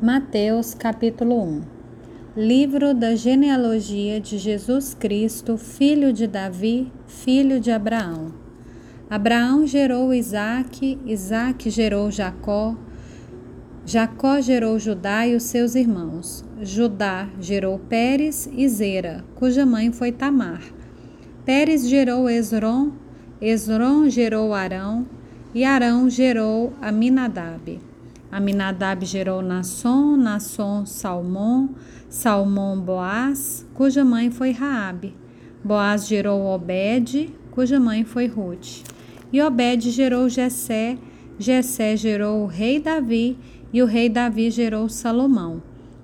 [0.00, 1.62] Mateus capítulo 1
[2.36, 8.32] Livro da genealogia de Jesus Cristo, filho de Davi, filho de Abraão.
[9.10, 12.76] Abraão gerou Isaque, Isaque gerou Jacó,
[13.84, 16.44] Jacó gerou Judá e os seus irmãos.
[16.62, 20.62] Judá gerou Pérez e Zera, cuja mãe foi Tamar.
[21.44, 22.92] Pérez gerou Esron,
[23.40, 25.04] Esron gerou Arão,
[25.52, 27.87] e Arão gerou Aminadab.
[28.30, 31.70] Aminadab gerou Nasson, Nasson Salmão,
[32.08, 35.16] Salmão Boaz, cuja mãe foi Raabe.
[35.64, 38.84] Boaz gerou Obed, cuja mãe foi Ruth.
[39.32, 40.98] E Obed gerou Jessé,
[41.38, 43.38] Jessé gerou o rei Davi,
[43.72, 45.62] e o rei Davi gerou Salomão,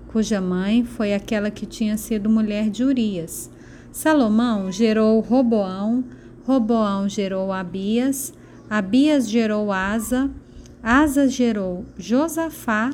[0.09, 3.51] cuja mãe foi aquela que tinha sido mulher de Urias.
[3.91, 6.05] Salomão gerou Roboão,
[6.47, 8.35] Roboão gerou Abias,
[8.69, 10.31] Abias gerou Asa,
[10.85, 12.91] Asa gerou Josafá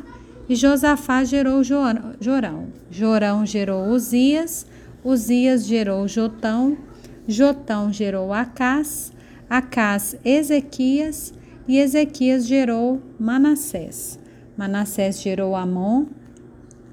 [0.49, 2.69] e Josafá gerou Jorão.
[2.89, 4.65] Jorão gerou Uzias,
[5.05, 6.79] Uzias gerou Jotão,
[7.27, 9.13] Jotão gerou Acás,
[9.49, 11.35] Acás Ezequias
[11.67, 14.21] e Ezequias gerou Manassés.
[14.57, 16.07] Manassés gerou Amon,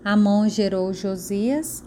[0.04, 1.84] Amon gerou Josias,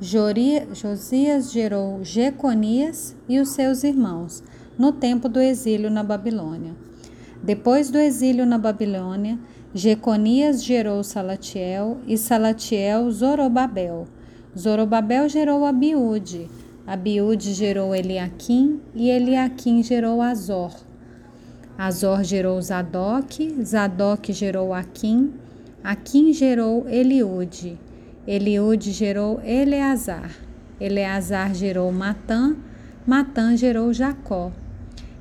[0.00, 4.42] Josias gerou Jeconias e os seus irmãos,
[4.78, 6.74] no tempo do exílio na Babilônia.
[7.44, 9.38] Depois do exílio na Babilônia,
[9.74, 14.06] Jeconias gerou Salatiel e Salatiel Zorobabel.
[14.58, 16.48] Zorobabel gerou Abiúde,
[16.86, 20.72] Abiúde gerou Eliaquim e Eliaquim gerou Azor.
[21.76, 25.34] Azor gerou Zadok, Zadok gerou Aquim,
[25.82, 27.78] Aquim gerou Eliúde,
[28.26, 30.30] Eliúde gerou Eleazar,
[30.80, 32.56] Eleazar gerou Matã,
[33.06, 34.50] Matã gerou Jacó.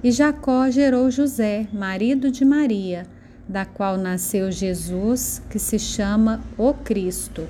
[0.03, 3.07] E Jacó gerou José, marido de Maria,
[3.47, 7.47] da qual nasceu Jesus, que se chama o Cristo.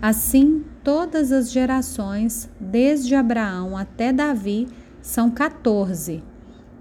[0.00, 4.68] Assim, todas as gerações, desde Abraão até Davi,
[5.02, 6.22] são 14.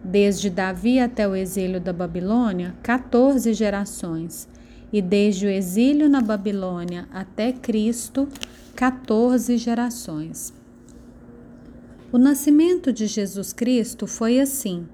[0.02, 4.48] Desde Davi até o exílio da Babilônia, 14 gerações.
[4.94, 8.30] E desde o exílio na Babilônia até Cristo,
[8.78, 10.54] 14 gerações.
[12.14, 14.88] O nascimento de Jesus Cristo foi assim.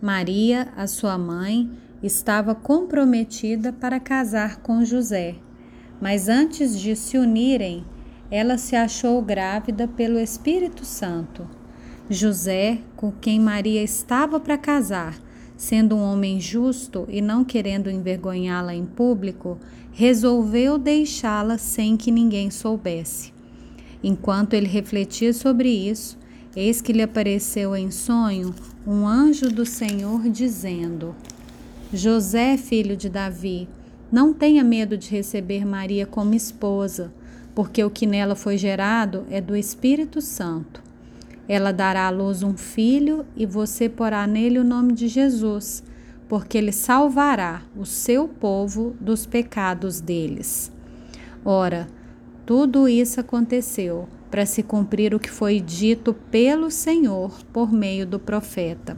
[0.00, 1.70] Maria, a sua mãe,
[2.02, 5.36] estava comprometida para casar com José,
[6.00, 7.82] mas antes de se unirem,
[8.30, 11.48] ela se achou grávida pelo Espírito Santo.
[12.10, 15.18] José, com quem Maria estava para casar,
[15.56, 19.58] sendo um homem justo e não querendo envergonhá-la em público,
[19.92, 23.32] resolveu deixá-la sem que ninguém soubesse.
[24.04, 26.18] Enquanto ele refletia sobre isso,
[26.56, 28.54] Eis que lhe apareceu em sonho
[28.86, 31.14] um anjo do Senhor dizendo:
[31.92, 33.68] José, filho de Davi,
[34.10, 37.12] não tenha medo de receber Maria como esposa,
[37.54, 40.82] porque o que nela foi gerado é do Espírito Santo.
[41.46, 45.84] Ela dará à luz um filho e você porá nele o nome de Jesus,
[46.26, 50.72] porque ele salvará o seu povo dos pecados deles.
[51.44, 51.86] Ora,
[52.46, 58.18] tudo isso aconteceu para se cumprir o que foi dito pelo Senhor por meio do
[58.18, 58.94] profeta.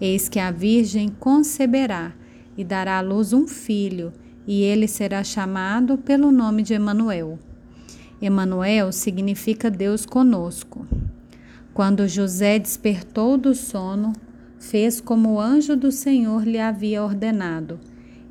[0.00, 2.12] Eis que a Virgem conceberá
[2.56, 4.12] e dará à luz um filho,
[4.46, 7.40] e ele será chamado pelo nome de Emanuel.
[8.20, 10.86] Emanuel significa Deus conosco.
[11.74, 14.12] Quando José despertou do sono,
[14.60, 17.80] fez como o anjo do Senhor lhe havia ordenado,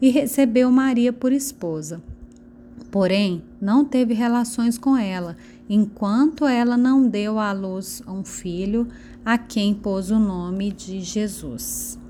[0.02, 2.02] e recebeu Maria por esposa.
[2.92, 5.38] Porém, não teve relações com ela,
[5.70, 8.86] enquanto ela não deu à luz um filho,
[9.24, 12.01] a quem pôs o nome de Jesus.